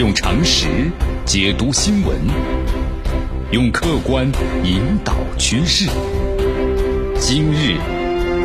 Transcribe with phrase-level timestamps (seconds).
[0.00, 0.90] 用常识
[1.26, 2.16] 解读新闻，
[3.52, 4.26] 用客观
[4.64, 5.90] 引导趋势。
[7.18, 7.76] 今日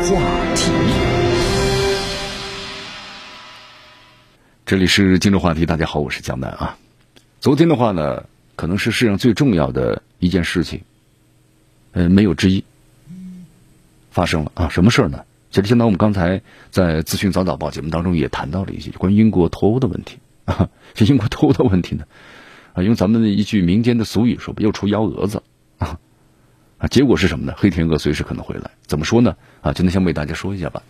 [0.02, 0.20] 话
[0.54, 0.70] 题，
[4.66, 5.64] 这里是今日话题。
[5.64, 6.76] 大家好，我是江南啊。
[7.40, 10.82] 昨天的话呢，可能是世上最重要的一件事情，
[11.92, 12.62] 呃，没有之一，
[14.10, 14.68] 发生了啊。
[14.68, 15.24] 什么事儿呢？
[15.50, 20.18] 其实，相当我们刚才在资讯早早报节目当中也谈到了一些关于英国脱欧的问题。
[20.46, 22.04] 啊， 这英国脱欧的问题呢？
[22.72, 25.42] 啊，用咱们的一句民间的俗语说吧，又出幺蛾子
[25.78, 25.98] 啊！
[26.78, 27.54] 啊，结果是什么呢？
[27.56, 28.70] 黑天鹅随时可能会来。
[28.86, 29.36] 怎么说呢？
[29.60, 30.82] 啊，今天先为大家说一下吧。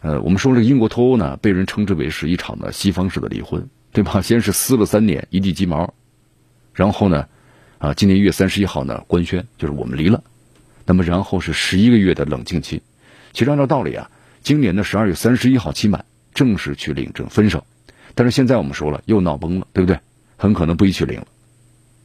[0.00, 4.20] 呃，我们说这个英国脱欧呢，被人称之为是一场的西方式的离婚，对吧？
[4.22, 5.94] 先是撕了三年，一地鸡毛，
[6.74, 7.26] 然后呢，
[7.78, 10.22] 啊，今年一月三十一号呢，官宣就是我们离了。
[10.84, 12.82] 那么，然后是十一个月的冷静期。
[13.32, 14.10] 其实按照道理啊，
[14.42, 17.66] 今年的十二月三十一号期满，正式去领证分手。
[18.16, 20.00] 但是现在我们说了，又闹崩了，对不对？
[20.38, 21.26] 很可能不一去领了，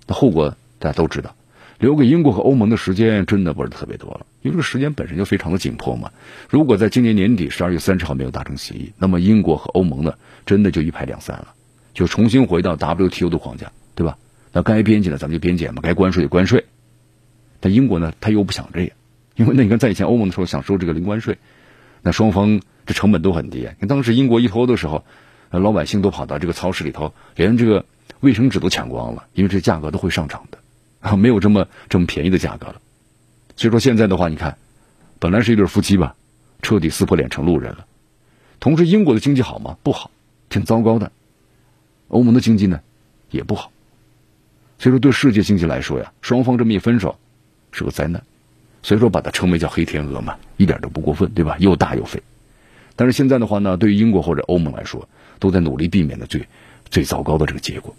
[0.07, 1.35] 那后果大家都知道。
[1.79, 6.11] 留给英国和欧盟的时间真的不是特别多了，因为这个时间本身就非常的紧迫嘛。
[6.47, 10.13] 如果在今年年底十二月三十号没有达成协议，那么英国和欧盟呢，
[10.45, 11.53] 真的就一拍两散了，
[11.95, 14.17] 就重新回到 WTO 的框架，对吧？
[14.51, 16.65] 那该边检的咱们就边检嘛，该关税就关税。
[17.59, 18.91] 但英国呢，他又不想这样，
[19.35, 21.37] 因为那你看在以前欧盟的时候想收这个零关税，
[22.03, 23.59] 那双方这成本都很低。
[23.59, 25.03] 你看当时英国一脱欧的时候。
[25.59, 27.85] 老百姓都跑到这个超市里头，连这个
[28.21, 30.57] 卫生纸都抢光了，因为这价格都会上涨的，
[31.01, 32.81] 啊，没有这么这么便宜的价格了。
[33.57, 34.57] 所以说现在的话，你看，
[35.19, 36.15] 本来是一对夫妻吧，
[36.61, 37.85] 彻底撕破脸成路人了。
[38.59, 39.77] 同时，英国的经济好吗？
[39.83, 40.09] 不好，
[40.49, 41.11] 挺糟糕的。
[42.07, 42.79] 欧盟的经济呢，
[43.29, 43.71] 也不好。
[44.79, 47.17] 所以说，对世界经济来说呀，双方这么一分手，
[47.71, 48.23] 是个灾难。
[48.83, 51.55] 所以说，把它称为叫黑天鹅嘛，一点都不过分，对吧？
[51.59, 52.21] 又大又肥。
[53.01, 56.47] 但是现在的话呢，对于英国或者欧盟来说，都在努力避免的最
[56.91, 57.95] 最糟糕的这个结果。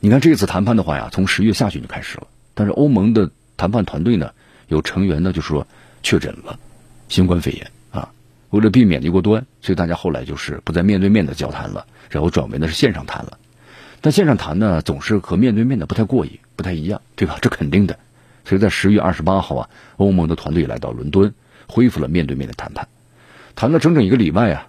[0.00, 4.30] 你看这次谈判的话呀，从十月下旬就开始了，但是欧盟的谈判团队呢，
[4.68, 5.66] 有成员呢就说
[6.02, 6.58] 确诊了
[7.10, 8.10] 新冠肺炎啊，
[8.48, 13.38] 为了避免一锅端，所以大家后来就是不再面对面的交谈了，然后转为呢是线上谈了。
[14.00, 17.36] 但线上谈呢，总是和面对面的不太过瘾，不太一样，对吧？
[17.42, 17.98] 这肯定的。
[18.46, 19.68] 所以在十月二十八号啊，
[19.98, 21.34] 欧盟的团队来到伦敦，
[21.66, 22.88] 恢复了面对面的谈判。
[23.56, 24.66] 谈了整整一个礼拜呀，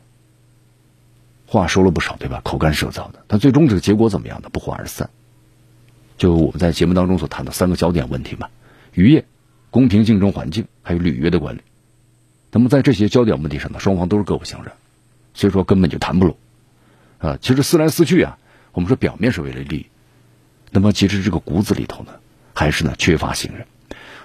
[1.48, 2.42] 话说了不少，对吧？
[2.44, 4.50] 口干舌燥的，但最终这个结果怎么样呢？
[4.52, 5.10] 不欢而散。
[6.18, 8.50] 就我们在节目当中所谈的三个焦点问题嘛：
[8.94, 9.26] 渔业、
[9.70, 11.62] 公平竞争环境，还有履约的管理。
[12.52, 14.72] 那么在这些焦点问题上呢，双方都是各不相让，
[15.34, 16.38] 所以说根本就谈不拢。
[17.18, 18.38] 啊，其实思来思去啊，
[18.72, 19.86] 我们说表面是为了利益，
[20.72, 22.14] 那么其实这个骨子里头呢，
[22.54, 23.66] 还是呢缺乏信任。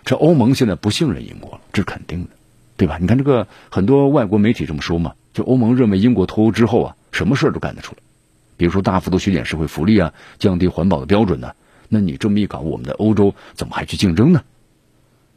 [0.04, 2.30] 这欧盟现在不信任英国了，这是肯定的。
[2.80, 2.96] 对吧？
[2.98, 7.98] 你看这个很多外国媒体这么说嘛，就欧盟认为英国脱欧之后啊，什么事儿都干得出来，
[8.56, 11.52] 比如说大幅度削减社会福利啊，降低环保的标准呢。
[11.90, 14.42] 那你这么一搞，我们的欧洲怎么还去竞争呢？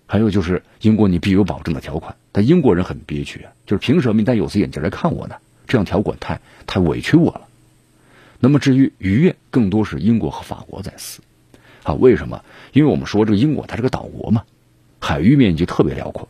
[0.06, 5.36] 还有就是英国你必有保证的条款，但英国人很憋屈啊，就是凭什么你戴有色眼镜来看我呢？
[5.68, 7.42] 这样条款太太委屈我了。
[8.40, 11.20] 那么至于愉悦，更多是英国和法国在撕。
[11.84, 12.42] 啊，为什么？
[12.72, 14.44] 因为我们说这个英国它是个岛国嘛，
[15.02, 16.30] 海域面积特别辽阔。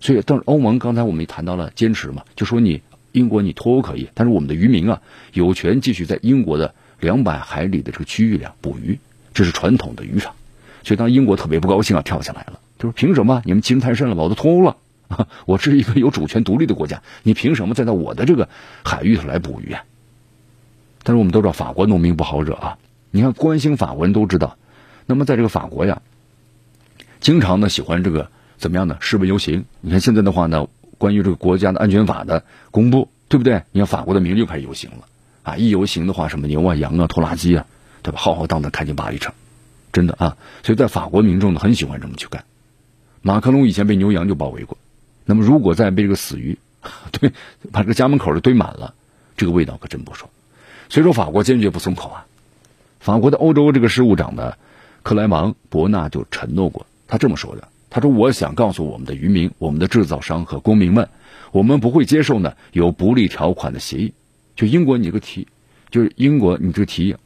[0.00, 8.98] 所以，但是欧盟刚才我们也谈到了坚持嘛，就说你英国你脱欧可以，但是我们的渔民啊有权继续在英国的两百海里的这个区域里捕鱼，
[9.34, 10.34] 这是传统的渔场。
[10.84, 14.22] 所以当英国特别不高兴啊，跳下来了，就是凭什么你们侵太甚了吧？
[14.22, 14.76] 我都脱欧了，
[15.46, 18.48] 我是一个有主权独立的国家，你凭什么再到我的这个
[18.84, 19.82] 海域头来捕鱼啊？
[21.02, 22.78] 但是我们都知道法国农民不好惹啊，
[23.10, 24.56] 你看关心法国人都知道，
[25.06, 26.02] 那么在这个法国呀，
[27.20, 28.30] 经常呢喜欢这个。
[28.58, 28.96] 怎么样呢？
[29.00, 30.66] 示威游行，你看现在的话呢，
[30.98, 33.62] 关于这个国家的安全法的公布，对不对？
[33.70, 35.06] 你看法国的民又开始游行了
[35.44, 35.56] 啊！
[35.56, 37.64] 一游行的话，什么牛啊、羊啊、拖拉机啊，
[38.02, 38.18] 对吧？
[38.18, 39.32] 浩浩荡荡开进巴黎城，
[39.92, 40.36] 真的啊！
[40.62, 42.44] 所以在法国民众呢，很喜欢这么去干。
[43.22, 44.76] 马克龙以前被牛羊就包围过，
[45.24, 46.58] 那么如果再被这个死鱼，
[47.12, 47.32] 对，
[47.70, 48.94] 把这个家门口都堆满了，
[49.36, 50.28] 这个味道可真不爽。
[50.88, 52.26] 所以说，法国坚决不松口啊！
[52.98, 54.54] 法国的欧洲这个事务长呢，
[55.02, 57.68] 克莱芒伯纳就承诺过，他这么说的。
[57.90, 61.08] 他说：“我想告诉我们的渔民、我们的制造商和公民们，
[61.52, 64.12] 我们不会接受呢有不利条款的协议。
[64.54, 65.48] 就英国你这个提，
[65.90, 67.16] 就是英国你这个提议，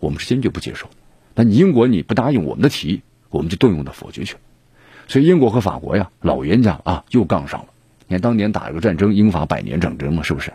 [0.00, 0.88] 我们是坚决不接受。
[1.34, 4.38] 那你英国你不答应我们的提议，我们就动用的否决权。
[5.08, 7.68] 所以英国和法国呀，老冤家啊，又杠上了。
[8.06, 10.52] 你看当年打了个战争，英法百年战争嘛，是不是？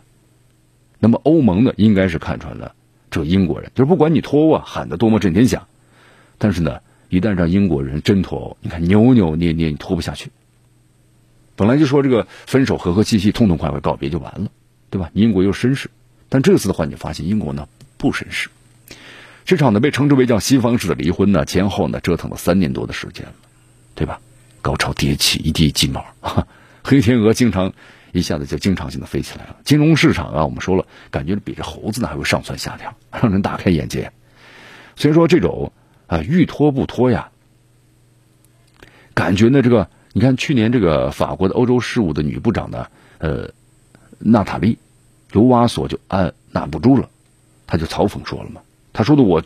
[0.99, 2.75] 那么欧盟呢，应该是看穿了
[3.09, 5.67] 这英国人，就是不管你脱欧啊，喊得多么震天响，
[6.37, 10.29] 但是呢。”一旦让英国人真脱，你看扭扭捏捏，你脱不下去。
[11.55, 14.51] 本来就说这个分手和和气气，痛痛快快告别就完了，
[14.89, 15.09] 对吧？
[15.13, 15.89] 英国又绅士，
[16.29, 17.67] 但这次的话，你发现英国呢
[17.97, 18.49] 不绅士。
[19.45, 23.25] 这场呢被称之为叫西方式的离婚呢，前后呢折腾了三年多的时间，
[23.95, 24.19] 对吧？
[24.61, 26.05] 高潮迭起，一地鸡毛，
[26.83, 27.71] 黑天鹅经常
[28.11, 29.55] 一下子就经常性的飞起来了。
[29.63, 34.11] 金融市场啊，我们说了，感觉比这猴子呢还会上蹿下跳，让人大开眼界。
[34.97, 35.71] 所以说这种
[36.07, 37.29] 啊欲脱不脱呀，
[39.13, 39.89] 感觉呢这个。
[40.13, 42.87] 你看，去年这个法国的欧洲事务的女部长呢，
[43.19, 43.51] 呃，
[44.17, 44.73] 娜塔莉·
[45.31, 47.07] 尤瓦索就按捺不住了，
[47.67, 48.61] 他就嘲讽说了嘛，
[48.93, 49.43] 他说的我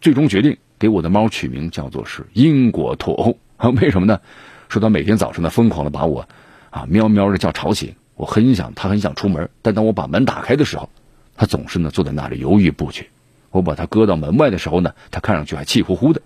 [0.00, 3.70] 最终决定给我的猫取名叫做是英国脱欧 啊？
[3.70, 4.20] 为什么呢？
[4.68, 6.28] 说他每天早上呢疯狂的把我
[6.70, 10.88] 啊喵喵的叫吵醒，我很想他很想出门，但当我把门打开的时候，
[11.34, 13.08] 他总是呢坐在那里犹豫不决。
[13.52, 16.20] 我把他搁到门外的时候呢，他看上去还气呼呼的。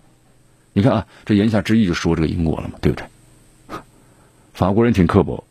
[0.73, 3.07] 你看啊，这言下之意就说这个英国了嘛，对不对？
[4.55, 5.45] 法国人挺刻薄，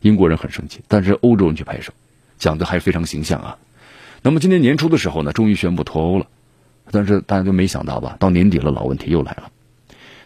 [0.00, 1.92] 英国人很生气，但是欧洲人去拍手，
[2.38, 3.58] 讲的还非常形象啊。
[4.22, 6.26] 那么今年年初的时候呢，终于宣布脱欧了，
[6.90, 9.50] 但是大家就没想到吧，到年底了，老问题又来了。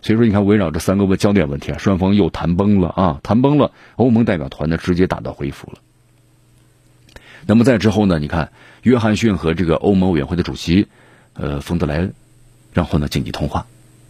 [0.03, 3.73] 所以说，你看围绕这三个问焦点问题啊，双方又谈崩了啊，谈崩了。
[3.97, 5.79] 欧盟代表团呢，直接打道回府了。
[7.47, 8.53] 那么在之后呢，你看
[8.83, 10.89] 约翰逊和这个欧盟委员会的主席
[11.35, 12.15] 呃冯德莱恩，
[12.73, 13.67] 然后呢紧急通话，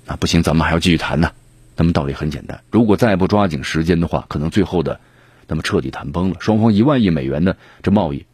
[0.07, 1.33] 啊不行，咱们还要继续谈呢。
[1.77, 5.01] 那么道理很简单，如果再不抓紧时间的话，可能最后的，
[5.49, 6.37] 那么彻底谈崩了。
[6.39, 8.27] 双方一万亿美元的这贸易，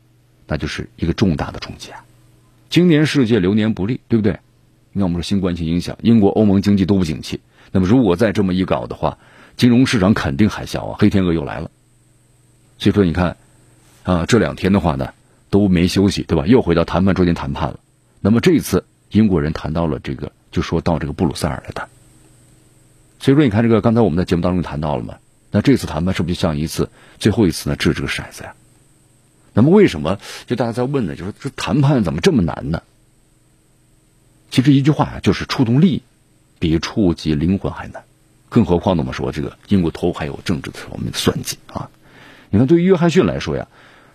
[0.46, 2.04] 那就是一个重大的冲击啊！
[2.68, 4.40] 今年世界流年不利，对不对？
[4.92, 7.40] 你看我们说新冠情影响，英国、欧盟经济都不景气。
[7.72, 9.16] 那么如果再这么一搞的话，
[9.56, 10.96] 金融市场肯定海啸啊！
[10.98, 11.70] 黑天鹅又来了。
[12.76, 13.38] 所以说，你看
[14.10, 15.14] 啊，这两天的话呢，
[15.50, 16.44] 都没休息，对吧？
[16.44, 17.78] 又回到谈判桌前谈判了。
[18.18, 21.88] 那么这一次英国人谈到了这个，就说到这个布鲁塞尔来谈。
[23.20, 25.18] 所以说，你看这个，刚才我们在节目当中谈到了嘛？
[25.52, 26.90] 那这次谈判是不是就像一次
[27.20, 27.76] 最后一次呢？
[27.76, 28.54] 掷这个骰子呀？
[29.52, 30.18] 那么为什么
[30.48, 31.14] 就大家在问呢？
[31.14, 32.82] 就是这谈判怎么这么难呢？
[34.50, 36.02] 其实一句话呀，就是触动利益
[36.58, 38.02] 比触及灵魂还难。
[38.48, 41.90] 更何况呢，我们说这个英国头还有政治层面的算计啊。
[42.50, 43.68] 你看，对于约翰逊来说呀，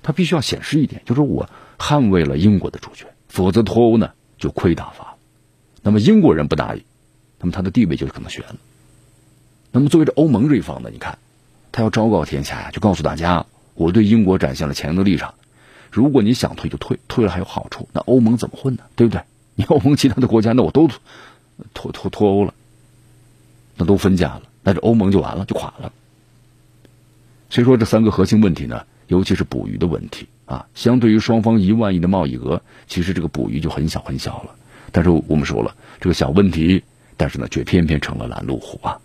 [0.06, 1.50] 他必须要显示一点，就是我
[1.80, 5.16] 捍卫了英国的主权，否则脱欧呢就亏大发。
[5.82, 6.84] 那么英国人不答应，
[7.40, 8.56] 那么他的地位就可能悬了。
[9.72, 11.18] 那么作为这欧盟这一方呢，你看，
[11.72, 15.34] 他要昭告天下呀，就告诉大家，我对英国展现了强硬的立场。
[15.92, 18.84] 如果你想退就退，退了还有好处，那欧盟怎么混呢？
[18.96, 19.24] 对不对？
[19.56, 20.88] 你欧盟其他的国家，那我都
[21.74, 22.54] 脱脱脱欧了，
[23.76, 25.92] 那都分家了，那这欧盟就完了，就垮了。
[27.50, 34.56] 所以说，这三个核心问题呢，尤其是捕鱼的问题啊，相对于双方一万亿的贸易额，其实这个捕鱼就很小很小了。
[34.92, 36.84] 但是我们说了，这个小问题，
[37.18, 39.00] 但是呢，却偏偏成了拦路虎啊。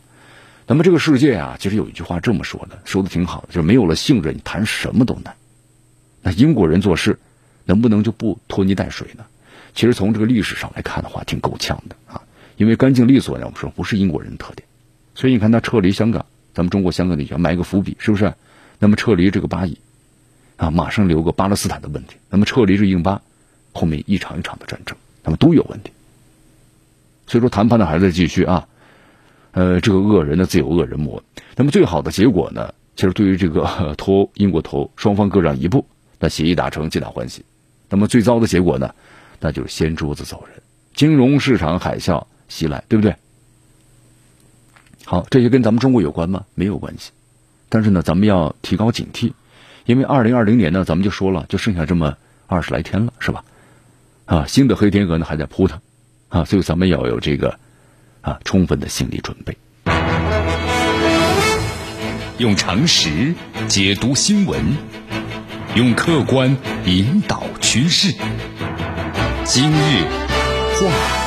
[0.67, 5.35] 那么这个世界啊，其实有一句话这么说的，说的挺好的，就是没有了信任，你谈什么都难。
[6.23, 7.19] 那英国人做事
[7.65, 9.25] 能不能就不拖泥带水呢？
[9.75, 12.23] 其实从这个历史上来看的话，挺够呛的啊。
[12.57, 14.67] 因为干净利索呢，我们说不是英国人的特点。
[15.15, 18.33] 所以你看他撤离香港，咱们中国香港那句埋个伏笔，是不是？
[18.79, 19.79] 那么撤离这个巴以
[20.61, 22.17] 啊，马上留个巴勒斯坦的问题。
[22.29, 23.23] 那么撤离这印巴，
[23.73, 25.91] 后面一场一场的战争，那么都有问题。
[27.27, 28.69] 所以说谈判呢还在继续啊。
[29.53, 31.23] 呃，这个恶人呢自有恶人磨。
[31.57, 35.87] 那么最好的结果呢，其实对于这个 脱英国脱双方各让一步，
[36.19, 37.43] 那协议达成，皆大欢喜。
[37.89, 38.95] 那么最糟的结果呢，
[39.41, 40.63] 那就是掀桌子走人，
[40.95, 43.17] 金融市场海啸袭来，对不对？
[45.07, 46.45] 好，这些跟咱们中国有关吗？
[46.55, 47.11] 没有关系。
[47.71, 49.33] 但是呢，咱们要提高警惕，
[49.91, 52.17] 因为二零二零年呢，咱们就说了，就剩下这么
[52.47, 53.43] 二十来天了，是吧？
[54.25, 55.81] 啊，新的黑天鹅呢还在扑腾，
[56.29, 57.59] 啊，所以咱们要有这个。
[58.23, 59.57] 啊，充分的心理准备。
[62.37, 63.35] 用常识
[63.67, 64.63] 解读新闻，
[65.75, 66.55] 用客观
[66.85, 68.15] 引导趋势。
[69.45, 70.05] 今日
[70.77, 71.20] 话